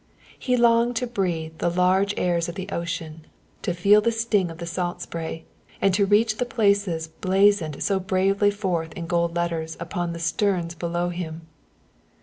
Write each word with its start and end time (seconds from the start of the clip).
He 0.39 0.57
longed 0.57 0.95
to 0.95 1.05
breathe 1.05 1.59
the 1.59 1.69
large 1.69 2.15
airs 2.17 2.49
of 2.49 2.55
the 2.55 2.67
ocean, 2.71 3.27
to 3.61 3.71
feel 3.71 4.01
the 4.01 4.11
sting 4.11 4.49
of 4.49 4.57
the 4.57 4.65
salt 4.65 4.99
spray, 4.99 5.45
and 5.79 5.93
to 5.93 6.07
reach 6.07 6.37
the 6.37 6.45
places 6.47 7.07
blazoned 7.07 7.83
so 7.83 7.99
bravely 7.99 8.49
forth 8.49 8.93
in 8.93 9.05
gold 9.05 9.35
letters 9.35 9.77
upon 9.79 10.13
the 10.13 10.17
sterns 10.19 10.73
below 10.73 11.09
him. 11.09 11.45